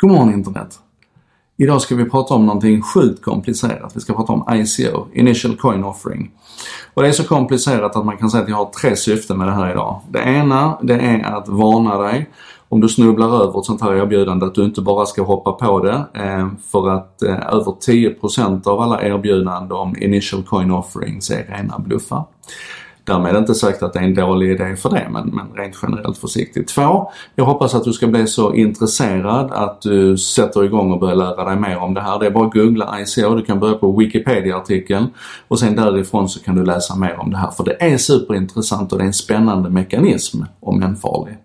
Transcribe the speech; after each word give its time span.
God 0.00 0.10
morgon 0.10 0.32
internet! 0.32 0.78
Idag 1.56 1.82
ska 1.82 1.94
vi 1.94 2.10
prata 2.10 2.34
om 2.34 2.46
någonting 2.46 2.82
sjukt 2.82 3.24
komplicerat. 3.24 3.96
Vi 3.96 4.00
ska 4.00 4.14
prata 4.14 4.32
om 4.32 4.44
ICO, 4.54 5.06
Initial 5.12 5.56
Coin 5.56 5.84
Offering. 5.84 6.30
Och 6.94 7.02
det 7.02 7.08
är 7.08 7.12
så 7.12 7.24
komplicerat 7.24 7.96
att 7.96 8.04
man 8.04 8.16
kan 8.16 8.30
säga 8.30 8.42
att 8.42 8.48
jag 8.48 8.56
har 8.56 8.70
tre 8.80 8.96
syften 8.96 9.38
med 9.38 9.48
det 9.48 9.52
här 9.52 9.70
idag. 9.70 10.00
Det 10.08 10.18
ena, 10.18 10.78
det 10.82 10.94
är 10.94 11.24
att 11.24 11.48
varna 11.48 11.98
dig 11.98 12.30
om 12.68 12.80
du 12.80 12.88
snubblar 12.88 13.42
över 13.42 13.58
ett 13.58 13.64
sånt 13.64 13.82
här 13.82 13.94
erbjudande 13.94 14.46
att 14.46 14.54
du 14.54 14.64
inte 14.64 14.80
bara 14.80 15.06
ska 15.06 15.22
hoppa 15.22 15.52
på 15.52 15.80
det. 15.80 16.04
Eh, 16.14 16.48
för 16.72 16.90
att 16.90 17.22
eh, 17.22 17.54
över 17.54 17.72
10% 17.86 18.68
av 18.68 18.80
alla 18.80 19.02
erbjudanden 19.02 19.78
om 19.78 19.96
Initial 19.96 20.42
Coin 20.42 20.70
Offerings 20.70 21.30
är 21.30 21.44
rena 21.48 21.78
bluffar. 21.78 22.24
Därmed 23.04 23.36
inte 23.36 23.54
sagt 23.54 23.82
att 23.82 23.92
det 23.92 23.98
är 23.98 24.04
en 24.04 24.14
dålig 24.14 24.50
idé 24.50 24.76
för 24.76 24.90
det, 24.90 25.08
men, 25.10 25.26
men 25.26 25.46
rent 25.54 25.78
generellt 25.82 26.18
försiktigt. 26.18 26.68
Två, 26.68 27.10
jag 27.34 27.44
hoppas 27.44 27.74
att 27.74 27.84
du 27.84 27.92
ska 27.92 28.06
bli 28.06 28.26
så 28.26 28.54
intresserad 28.54 29.52
att 29.52 29.82
du 29.82 30.16
sätter 30.18 30.64
igång 30.64 30.92
och 30.92 31.00
börjar 31.00 31.16
lära 31.16 31.44
dig 31.44 31.56
mer 31.56 31.78
om 31.78 31.94
det 31.94 32.00
här. 32.00 32.18
Det 32.18 32.26
är 32.26 32.30
bara 32.30 32.46
att 32.46 32.54
googla 32.54 33.00
ICO, 33.00 33.34
du 33.34 33.42
kan 33.42 33.60
börja 33.60 33.74
på 33.74 33.96
Wikipedia-artikeln 33.96 35.06
och 35.48 35.58
sen 35.58 35.76
därifrån 35.76 36.28
så 36.28 36.40
kan 36.40 36.54
du 36.54 36.64
läsa 36.64 36.96
mer 36.96 37.20
om 37.20 37.30
det 37.30 37.36
här. 37.36 37.50
För 37.50 37.64
det 37.64 37.82
är 37.82 37.96
superintressant 37.96 38.92
och 38.92 38.98
det 38.98 39.04
är 39.04 39.06
en 39.06 39.12
spännande 39.12 39.70
mekanism, 39.70 40.42
om 40.60 40.82
än 40.82 40.96
farlig. 40.96 41.38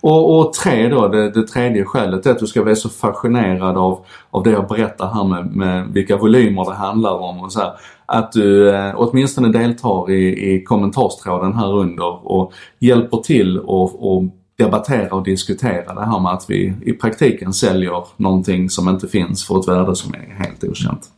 Och, 0.00 0.38
och 0.38 0.52
tre 0.52 0.88
då, 0.88 1.08
det, 1.08 1.30
det, 1.30 1.46
tredje 1.46 1.84
skälet 1.84 2.26
är 2.26 2.30
att 2.30 2.38
du 2.38 2.46
ska 2.46 2.62
bli 2.62 2.76
så 2.76 2.88
fascinerad 2.88 3.76
av, 3.76 4.04
av 4.30 4.42
det 4.42 4.50
jag 4.50 4.68
berättar 4.68 5.14
här 5.14 5.24
med, 5.24 5.56
med 5.56 5.88
vilka 5.92 6.16
volymer 6.16 6.64
det 6.64 6.74
handlar 6.74 7.14
om 7.14 7.40
och 7.40 7.52
så 7.52 7.60
här, 7.60 7.72
Att 8.06 8.32
du 8.32 8.74
eh, 8.74 8.92
åtminstone 8.96 9.48
deltar 9.48 10.10
i, 10.10 10.54
i 10.54 10.64
kommentarstråden 10.64 11.54
här 11.54 11.72
under 11.72 12.32
och 12.32 12.52
hjälper 12.78 13.16
till 13.16 13.58
och, 13.58 14.12
och 14.12 14.24
debattera 14.58 15.14
och 15.14 15.24
diskutera 15.24 15.94
det 15.94 16.06
här 16.06 16.20
med 16.20 16.32
att 16.32 16.44
vi 16.48 16.74
i 16.82 16.92
praktiken 16.92 17.52
säljer 17.52 18.04
någonting 18.16 18.70
som 18.70 18.88
inte 18.88 19.08
finns 19.08 19.46
för 19.46 19.60
ett 19.60 19.68
värde 19.68 19.96
som 19.96 20.14
är 20.14 20.44
helt 20.44 20.64
okänt. 20.64 21.10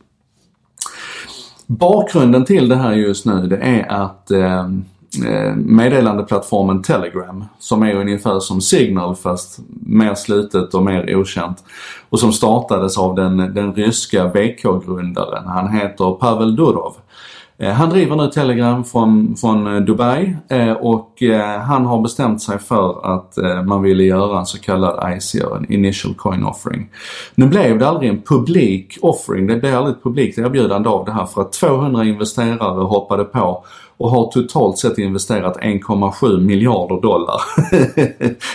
Bakgrunden 1.67 2.45
till 2.45 2.69
det 2.69 2.75
här 2.75 2.93
just 2.93 3.25
nu 3.25 3.47
det 3.47 3.57
är 3.57 3.91
att 3.91 4.31
Eh, 4.31 4.69
Eh, 5.19 5.55
meddelandeplattformen 5.55 6.81
Telegram 6.81 7.45
som 7.59 7.83
är 7.83 7.95
ungefär 7.95 8.39
som 8.39 8.61
Signal 8.61 9.15
fast 9.15 9.59
mer 9.69 10.15
slutet 10.15 10.73
och 10.73 10.83
mer 10.83 11.15
okänt. 11.15 11.63
Och 12.09 12.19
som 12.19 12.33
startades 12.33 12.97
av 12.97 13.15
den, 13.15 13.37
den 13.37 13.73
ryska 13.73 14.27
VK-grundaren. 14.27 15.47
Han 15.47 15.69
heter 15.69 16.11
Pavel 16.11 16.55
Durov. 16.55 16.95
Eh, 17.61 17.71
han 17.71 17.89
driver 17.89 18.15
nu 18.15 18.27
Telegram 18.27 18.83
från, 18.83 19.35
från 19.35 19.75
eh, 19.75 19.81
Dubai 19.81 20.35
eh, 20.49 20.71
och 20.71 21.23
han 21.65 21.85
har 21.85 22.01
bestämt 22.01 22.41
sig 22.41 22.59
för 22.59 23.15
att 23.15 23.37
man 23.65 23.81
ville 23.81 24.03
göra 24.03 24.39
en 24.39 24.45
så 24.45 24.59
kallad 24.59 25.17
ICO, 25.17 25.55
en 25.55 25.71
Initial 25.71 26.13
Coin 26.13 26.43
Offering. 26.43 26.89
Nu 27.35 27.47
blev 27.47 27.79
det 27.79 27.87
aldrig 27.87 28.09
en 28.09 28.21
publik 28.21 28.97
offering, 29.01 29.47
det 29.47 29.55
blev 29.55 29.77
aldrig 29.77 29.95
ett 29.95 30.03
publikt 30.03 30.37
erbjudande 30.37 30.89
av 30.89 31.05
det 31.05 31.11
här 31.11 31.25
för 31.25 31.41
att 31.41 31.53
200 31.53 32.03
investerare 32.03 32.83
hoppade 32.83 33.23
på 33.23 33.65
och 33.97 34.11
har 34.11 34.31
totalt 34.31 34.77
sett 34.77 34.97
investerat 34.97 35.57
1,7 35.57 36.41
miljarder 36.41 37.01
dollar. 37.01 37.41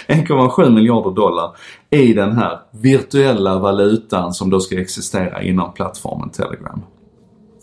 1,7 0.08 0.70
miljarder 0.70 1.10
dollar 1.10 1.50
i 1.90 2.12
den 2.12 2.32
här 2.32 2.58
virtuella 2.70 3.58
valutan 3.58 4.34
som 4.34 4.50
då 4.50 4.60
ska 4.60 4.80
existera 4.80 5.42
inom 5.42 5.72
plattformen 5.72 6.30
Telegram. 6.30 6.82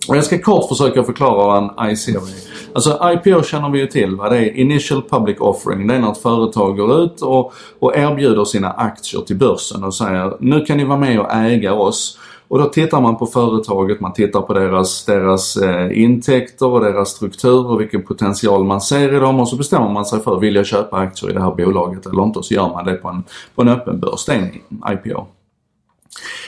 Och 0.10 0.18
jag 0.18 0.24
ska 0.24 0.38
kort 0.38 0.70
försöka 0.70 1.04
förklara 1.04 1.36
vad 1.36 1.58
en 1.58 1.92
ICO 1.92 2.12
är. 2.12 2.54
Alltså 2.74 3.00
IPO 3.14 3.44
känner 3.44 3.70
vi 3.70 3.80
ju 3.80 3.88
till. 3.88 4.16
Va? 4.16 4.30
Det 4.30 4.38
är 4.38 4.58
Initial 4.58 5.02
Public 5.10 5.38
Offering. 5.40 5.88
Det 5.88 5.96
är 5.96 6.00
när 6.00 6.12
ett 6.12 6.18
företag 6.18 6.78
går 6.78 7.02
ut 7.04 7.22
och, 7.22 7.54
och 7.80 7.98
erbjuder 7.98 8.46
sina 8.46 8.72
aktier 8.72 9.22
till 9.22 9.36
börsen 9.38 9.84
och 9.84 9.96
säger 9.96 10.38
nu 10.40 10.66
kan 10.66 10.78
ni 10.78 10.84
vara 10.84 11.00
med 11.00 11.20
och 11.20 11.34
äga 11.34 11.74
oss 11.74 12.18
och 12.48 12.60
då 12.60 12.66
tittar 12.66 13.02
man 13.02 13.18
på 13.18 13.26
företaget, 13.26 14.00
man 14.00 14.14
tittar 14.14 14.42
på 14.42 14.54
deras, 14.54 15.06
deras 15.06 15.58
eh, 15.58 16.02
intäkter 16.04 16.68
och 16.68 16.80
deras 16.80 17.10
struktur 17.10 17.68
och 17.68 17.82
vilken 17.82 18.04
potential 18.04 18.64
man 18.64 18.82
ser 18.82 19.14
i 19.14 19.20
dem 19.20 19.40
och 19.40 19.50
så 19.50 19.56
bestämmer 19.56 19.90
man 19.90 20.06
sig 20.06 20.20
för, 20.20 20.40
vill 20.40 20.56
jag 20.56 20.66
köpa 20.66 20.98
aktier 20.98 21.30
i 21.30 21.34
det 21.34 21.42
här 21.42 21.52
bolaget 21.52 22.06
eller 22.06 22.24
inte? 22.24 22.40
Och 22.40 22.46
så 22.46 22.54
gör 22.54 22.70
man 22.70 22.86
det 22.86 22.94
på 22.94 23.08
en, 23.08 23.24
på 23.56 23.62
en 23.62 23.70
öppen 23.70 24.00
börs. 24.00 24.26
Det 24.26 24.34
är 24.34 24.38
en 24.38 24.94
IPO. 24.94 25.26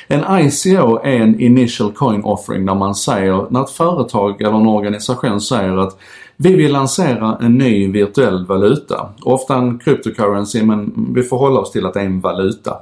En 0.07 0.45
ICO 0.45 0.99
är 1.03 1.21
en 1.21 1.39
initial 1.39 1.91
coin 1.91 2.23
offering 2.23 2.65
när 2.65 2.75
man 2.75 2.95
säger, 2.95 3.47
när 3.49 3.63
ett 3.63 3.69
företag 3.69 4.41
eller 4.41 4.57
en 4.57 4.67
organisation 4.67 5.41
säger 5.41 5.77
att 5.77 5.97
vi 6.37 6.55
vill 6.55 6.71
lansera 6.71 7.37
en 7.41 7.57
ny 7.57 7.91
virtuell 7.91 8.45
valuta. 8.45 9.09
Ofta 9.21 9.55
en 9.55 9.79
cryptocurrency 9.79 10.63
men 10.63 10.93
vi 11.15 11.23
får 11.23 11.37
hålla 11.37 11.59
oss 11.59 11.71
till 11.71 11.85
att 11.85 11.93
det 11.93 12.01
är 12.01 12.05
en 12.05 12.19
valuta. 12.19 12.77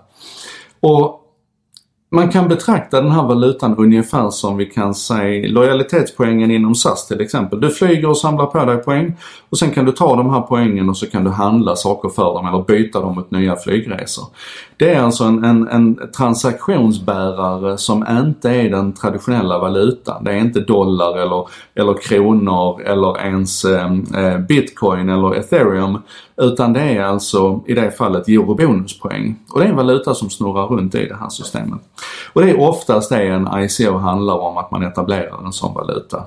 Och 0.80 1.20
man 2.14 2.30
kan 2.30 2.48
betrakta 2.48 3.02
den 3.02 3.12
här 3.12 3.24
valutan 3.24 3.78
ungefär 3.78 4.30
som 4.30 4.58
vi 4.58 4.66
kan 4.66 4.96
säga 4.96 5.48
lojalitetspoängen 5.50 6.52
inom 6.52 6.76
SAS 6.76 7.08
till 7.08 7.22
exempel. 7.22 7.62
Du 7.62 7.70
flyger 7.70 8.10
och 8.10 8.18
samlar 8.18 8.46
på 8.46 8.66
dig 8.66 8.78
poäng 8.78 9.16
och 9.50 9.58
sen 9.58 9.72
kan 9.72 9.86
du 9.86 9.92
ta 9.92 10.16
de 10.16 10.30
här 10.30 10.42
poängen 10.42 10.90
och 10.90 10.98
så 10.98 11.10
kan 11.10 11.24
du 11.24 11.30
handla 11.30 11.76
saker 11.76 12.10
för 12.10 12.24
dem 12.24 12.48
eller 12.48 12.64
byta 12.64 13.02
dem 13.02 13.16
mot 13.16 13.32
nya 13.32 13.56
flygresor. 13.56 14.26
Det 14.84 14.94
är 14.94 15.02
alltså 15.02 15.24
en, 15.24 15.44
en, 15.44 15.68
en 15.68 16.12
transaktionsbärare 16.18 17.78
som 17.78 18.06
inte 18.10 18.50
är 18.50 18.70
den 18.70 18.94
traditionella 18.94 19.60
valutan. 19.60 20.24
Det 20.24 20.32
är 20.32 20.38
inte 20.38 20.60
dollar 20.60 21.18
eller, 21.18 21.48
eller 21.76 22.02
kronor 22.02 22.82
eller 22.82 23.26
ens 23.26 23.66
ehm, 23.66 24.06
eh, 24.16 24.38
bitcoin 24.38 25.10
eller 25.10 25.36
ethereum. 25.36 26.02
Utan 26.38 26.74
det 26.74 26.82
är 26.82 27.04
alltså 27.04 27.64
i 27.68 27.74
det 27.74 27.92
fallet 27.92 28.28
eurobonuspoäng. 28.28 29.40
Och 29.50 29.60
det 29.60 29.66
är 29.66 29.70
en 29.70 29.76
valuta 29.76 30.14
som 30.14 30.30
snurrar 30.30 30.68
runt 30.68 30.96
i 30.96 31.06
det 31.06 31.16
här 31.16 31.30
systemet. 31.30 31.82
Och 32.34 32.42
det 32.42 32.50
är 32.50 32.60
oftast 32.60 33.10
det 33.10 33.28
en 33.28 33.50
ICO 33.58 33.98
handlar 33.98 34.40
om, 34.40 34.58
att 34.58 34.72
man 34.72 34.84
etablerar 34.84 35.46
en 35.46 35.54
sån 35.54 35.74
valuta. 35.74 36.24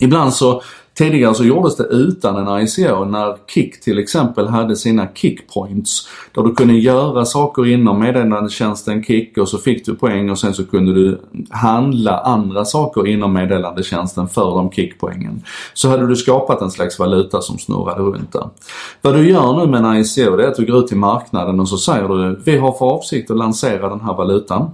Ibland 0.00 0.34
så 0.34 0.62
Tidigare 1.00 1.34
så 1.34 1.44
gjordes 1.44 1.76
det 1.76 1.84
utan 1.84 2.36
en 2.36 2.62
ICO 2.62 3.04
när 3.04 3.36
Kik 3.54 3.80
till 3.80 3.98
exempel 3.98 4.48
hade 4.48 4.76
sina 4.76 5.08
kickpoints. 5.14 6.08
Där 6.34 6.42
du 6.42 6.54
kunde 6.54 6.74
göra 6.74 7.24
saker 7.24 7.66
inom 7.66 8.00
meddelandetjänsten 8.00 9.04
Kik 9.04 9.38
och 9.38 9.48
så 9.48 9.58
fick 9.58 9.86
du 9.86 9.94
poäng 9.94 10.30
och 10.30 10.38
sen 10.38 10.54
så 10.54 10.66
kunde 10.66 10.94
du 10.94 11.20
handla 11.50 12.18
andra 12.18 12.64
saker 12.64 13.06
inom 13.06 13.32
meddelandetjänsten 13.32 14.28
för 14.28 14.50
de 14.50 14.70
kickpoängen. 14.70 15.42
Så 15.74 15.88
hade 15.88 16.06
du 16.06 16.16
skapat 16.16 16.62
en 16.62 16.70
slags 16.70 16.98
valuta 16.98 17.40
som 17.40 17.58
snurrade 17.58 18.02
runt 18.02 18.32
där. 18.32 18.48
Vad 19.02 19.14
du 19.14 19.30
gör 19.30 19.56
nu 19.56 19.70
med 19.70 19.84
en 19.84 19.96
ICO 19.96 20.36
det 20.36 20.44
är 20.44 20.48
att 20.48 20.56
du 20.56 20.66
går 20.66 20.78
ut 20.78 20.86
till 20.86 20.96
marknaden 20.96 21.60
och 21.60 21.68
så 21.68 21.78
säger 21.78 22.08
du 22.08 22.40
vi 22.44 22.58
har 22.58 22.72
för 22.72 22.86
avsikt 22.86 23.30
att 23.30 23.36
lansera 23.36 23.88
den 23.88 24.00
här 24.00 24.14
valutan. 24.14 24.70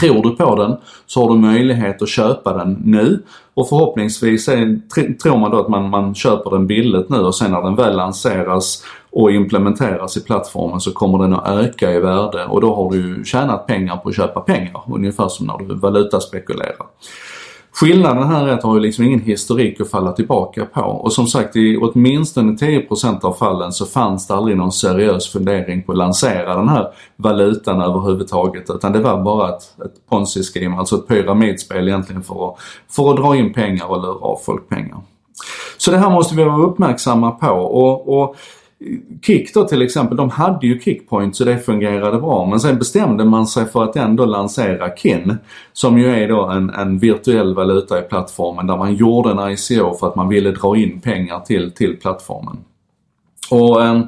Tror 0.00 0.22
du 0.22 0.36
på 0.36 0.56
den 0.56 0.76
så 1.06 1.20
har 1.22 1.34
du 1.34 1.40
möjlighet 1.40 2.02
att 2.02 2.08
köpa 2.08 2.52
den 2.52 2.82
nu 2.84 3.22
och 3.54 3.68
förhoppningsvis 3.68 4.48
är, 4.48 4.80
tror 5.18 5.38
man 5.38 5.50
då 5.50 5.60
att 5.60 5.68
man, 5.68 5.90
man 5.90 6.14
köper 6.14 6.50
den 6.50 6.66
billigt 6.66 7.08
nu 7.08 7.18
och 7.18 7.34
sen 7.34 7.50
när 7.50 7.62
den 7.62 7.76
väl 7.76 7.96
lanseras 7.96 8.84
och 9.10 9.32
implementeras 9.32 10.16
i 10.16 10.24
plattformen 10.24 10.80
så 10.80 10.92
kommer 10.92 11.18
den 11.18 11.34
att 11.34 11.48
öka 11.48 11.92
i 11.92 12.00
värde 12.00 12.44
och 12.44 12.60
då 12.60 12.74
har 12.74 12.90
du 12.90 13.24
tjänat 13.24 13.66
pengar 13.66 13.96
på 13.96 14.08
att 14.08 14.16
köpa 14.16 14.40
pengar. 14.40 14.82
Ungefär 14.86 15.28
som 15.28 15.46
när 15.46 15.58
du 15.58 15.74
valutaspekulerar. 15.74 16.86
Skillnaden 17.74 18.28
här 18.28 18.48
är 18.48 18.52
att 18.52 18.60
du 18.60 18.66
har 18.66 18.74
ju 18.74 18.80
liksom 18.80 19.04
ingen 19.04 19.20
historik 19.20 19.80
att 19.80 19.90
falla 19.90 20.12
tillbaka 20.12 20.64
på. 20.64 20.80
Och 20.80 21.12
som 21.12 21.26
sagt 21.26 21.56
i 21.56 21.76
åtminstone 21.76 22.52
10% 22.52 23.24
av 23.24 23.32
fallen 23.32 23.72
så 23.72 23.86
fanns 23.86 24.26
det 24.26 24.34
aldrig 24.34 24.56
någon 24.56 24.72
seriös 24.72 25.32
fundering 25.32 25.82
på 25.82 25.92
att 25.92 25.98
lansera 25.98 26.54
den 26.54 26.68
här 26.68 26.88
valutan 27.16 27.80
överhuvudtaget. 27.80 28.70
Utan 28.70 28.92
det 28.92 29.00
var 29.00 29.22
bara 29.22 29.48
ett, 29.48 29.62
ett 29.84 30.08
ponzi-scheme, 30.10 30.76
alltså 30.76 30.96
ett 30.96 31.08
pyramidspel 31.08 31.88
egentligen 31.88 32.22
för 32.22 32.48
att, 32.48 32.56
för 32.90 33.10
att 33.10 33.16
dra 33.16 33.36
in 33.36 33.52
pengar 33.52 33.86
och 33.86 34.02
lura 34.02 34.26
av 34.26 34.38
folk 34.44 34.68
pengar. 34.68 35.00
Så 35.76 35.90
det 35.90 35.98
här 35.98 36.10
måste 36.10 36.34
vi 36.34 36.44
vara 36.44 36.62
uppmärksamma 36.62 37.30
på. 37.30 37.50
Och, 37.50 38.22
och 38.22 38.36
Kick 39.22 39.54
då 39.54 39.64
till 39.64 39.82
exempel, 39.82 40.16
de 40.16 40.30
hade 40.30 40.66
ju 40.66 40.80
kickpoint 40.80 41.36
så 41.36 41.44
det 41.44 41.58
fungerade 41.58 42.18
bra. 42.18 42.46
Men 42.46 42.60
sen 42.60 42.78
bestämde 42.78 43.24
man 43.24 43.46
sig 43.46 43.66
för 43.66 43.84
att 43.84 43.96
ändå 43.96 44.24
lansera 44.24 44.96
KIN. 44.96 45.36
Som 45.72 45.98
ju 45.98 46.10
är 46.10 46.28
då 46.28 46.44
en, 46.44 46.70
en 46.70 46.98
virtuell 46.98 47.54
valuta 47.54 47.98
i 47.98 48.02
plattformen 48.02 48.66
där 48.66 48.76
man 48.76 48.94
gjorde 48.94 49.30
en 49.30 49.50
ICO 49.50 49.94
för 49.94 50.08
att 50.08 50.16
man 50.16 50.28
ville 50.28 50.50
dra 50.50 50.76
in 50.76 51.00
pengar 51.00 51.40
till, 51.40 51.70
till 51.70 51.96
plattformen. 51.96 52.56
Och 53.50 53.84
eh, 53.84 54.00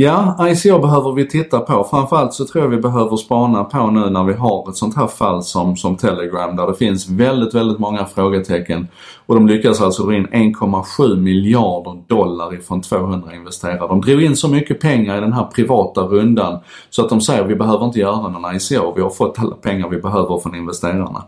Ja, 0.00 0.48
ICO 0.48 0.78
behöver 0.78 1.12
vi 1.12 1.28
titta 1.28 1.60
på. 1.60 1.84
Framförallt 1.90 2.34
så 2.34 2.44
tror 2.46 2.64
jag 2.64 2.70
vi 2.70 2.76
behöver 2.76 3.16
spana 3.16 3.64
på 3.64 3.86
nu 3.86 4.10
när 4.10 4.24
vi 4.24 4.32
har 4.32 4.70
ett 4.70 4.76
sånt 4.76 4.96
här 4.96 5.06
fall 5.06 5.42
som, 5.42 5.76
som 5.76 5.96
Telegram 5.96 6.56
där 6.56 6.66
det 6.66 6.74
finns 6.74 7.08
väldigt, 7.08 7.54
väldigt 7.54 7.78
många 7.78 8.04
frågetecken. 8.04 8.88
Och 9.26 9.34
de 9.34 9.46
lyckas 9.46 9.80
alltså 9.80 10.02
dra 10.02 10.14
in 10.14 10.26
1,7 10.26 11.20
miljarder 11.20 12.02
dollar 12.06 12.54
ifrån 12.54 12.82
200 12.82 13.34
investerare. 13.34 13.88
De 13.88 14.00
drog 14.00 14.22
in 14.22 14.36
så 14.36 14.48
mycket 14.48 14.80
pengar 14.80 15.18
i 15.18 15.20
den 15.20 15.32
här 15.32 15.44
privata 15.44 16.00
rundan 16.00 16.58
så 16.90 17.02
att 17.02 17.08
de 17.08 17.20
säger 17.20 17.44
vi 17.44 17.54
behöver 17.54 17.84
inte 17.84 17.98
göra 17.98 18.28
någon 18.28 18.56
ICO. 18.56 18.92
Vi 18.96 19.02
har 19.02 19.10
fått 19.10 19.38
alla 19.38 19.56
pengar 19.56 19.88
vi 19.88 19.98
behöver 19.98 20.38
från 20.38 20.54
investerarna. 20.54 21.24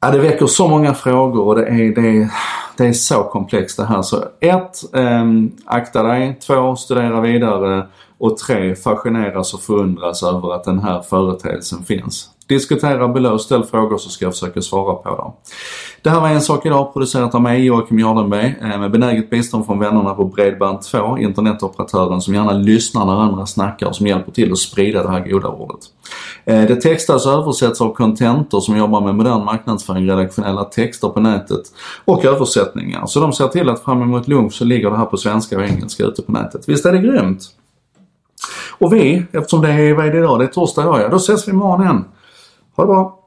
Ja, 0.00 0.10
det 0.10 0.18
väcker 0.18 0.46
så 0.46 0.68
många 0.68 0.94
frågor 0.94 1.46
och 1.46 1.54
det 1.54 1.66
är, 1.66 1.94
det 1.94 2.08
är, 2.08 2.30
det 2.78 2.86
är 2.86 2.92
så 2.92 3.24
komplext 3.24 3.76
det 3.76 3.84
här. 3.84 4.02
Så 4.02 4.24
ett, 4.40 4.94
eh, 4.94 5.24
akta 5.64 6.02
dig. 6.02 6.38
Två, 6.46 6.76
studera 6.76 7.20
vidare. 7.20 7.86
Och 8.18 8.36
tre, 8.36 8.74
fascineras 8.76 9.54
och 9.54 9.60
förundras 9.60 10.22
över 10.22 10.54
att 10.54 10.64
den 10.64 10.78
här 10.78 11.02
företeelsen 11.02 11.84
finns. 11.84 12.30
Diskutera 12.48 13.08
below, 13.08 13.38
ställ 13.38 13.64
frågor 13.64 13.98
så 13.98 14.10
ska 14.10 14.24
jag 14.24 14.32
försöka 14.32 14.62
svara 14.62 14.94
på 14.94 15.16
dem. 15.16 15.32
Det 16.02 16.10
här 16.10 16.20
var 16.20 16.28
En 16.28 16.40
sak 16.40 16.66
idag 16.66 16.92
producerat 16.92 17.34
av 17.34 17.42
mig 17.42 17.64
Joakim 17.64 17.98
Jardenberg 17.98 18.56
eh, 18.62 18.80
med 18.80 18.90
benäget 18.90 19.30
bistånd 19.30 19.66
från 19.66 19.78
vännerna 19.78 20.14
på 20.14 20.24
Bredband2, 20.24 21.18
internetoperatören 21.18 22.20
som 22.20 22.34
gärna 22.34 22.52
lyssnar 22.52 23.06
när 23.06 23.12
andra 23.12 23.46
snackar 23.46 23.86
och 23.86 23.96
som 23.96 24.06
hjälper 24.06 24.32
till 24.32 24.52
att 24.52 24.58
sprida 24.58 25.02
det 25.02 25.10
här 25.10 25.28
goda 25.28 25.48
ordet. 25.48 25.80
Eh, 26.44 26.62
det 26.62 26.76
textas 26.76 27.26
och 27.26 27.32
översätts 27.32 27.80
av 27.80 27.94
Contentor 27.94 28.60
som 28.60 28.76
jobbar 28.76 29.00
med 29.00 29.14
modern 29.14 29.44
marknadsföring, 29.44 30.10
redaktionella 30.10 30.64
texter 30.64 31.08
på 31.08 31.20
nätet 31.20 31.62
och 32.04 32.24
översättningar. 32.24 33.06
Så 33.06 33.20
de 33.20 33.32
ser 33.32 33.48
till 33.48 33.68
att 33.68 33.84
fram 33.84 34.02
emot 34.02 34.28
lunch 34.28 34.52
så 34.52 34.64
ligger 34.64 34.90
det 34.90 34.96
här 34.96 35.06
på 35.06 35.16
svenska 35.16 35.56
och 35.56 35.64
engelska 35.64 36.04
ute 36.04 36.22
på 36.22 36.32
nätet. 36.32 36.68
Visst 36.68 36.86
är 36.86 36.92
det 36.92 36.98
grymt? 36.98 37.42
Och 38.78 38.92
vi, 38.92 39.24
eftersom 39.32 39.62
det 39.62 39.68
är, 39.68 39.94
vad 39.94 40.06
är 40.06 40.12
det 40.12 40.18
idag? 40.18 40.38
Det 40.38 40.44
är 40.44 40.48
torsdag 40.48 40.82
idag 40.82 41.00
ja. 41.00 41.08
Då 41.08 41.16
ses 41.16 41.48
vi 41.48 41.52
imorgon 41.52 41.82
igen. 41.82 42.04
Ha 42.78 42.84
det 42.84 42.88
bra! 42.88 43.17